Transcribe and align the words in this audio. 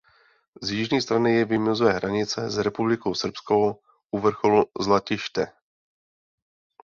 Z 0.61 0.71
jižní 0.71 1.01
strany 1.01 1.33
jej 1.33 1.45
vymezuje 1.45 1.93
hranice 1.93 2.49
s 2.49 2.57
Republikou 2.57 3.13
srbskou 3.13 3.79
u 4.11 4.19
vrcholu 4.19 4.65
Zlatište. 4.79 5.47